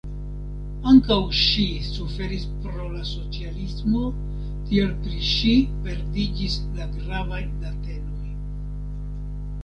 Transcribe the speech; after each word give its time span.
Ankaŭ 0.91 1.17
ŝi 1.39 1.65
suferis 1.87 2.45
pro 2.63 2.87
la 2.93 3.01
socialismo, 3.09 4.01
tial 4.69 4.95
pri 5.03 5.19
ŝi 5.33 5.51
perdiĝis 5.83 6.55
la 6.79 6.87
gravaj 6.95 7.43
datenoj. 7.67 8.33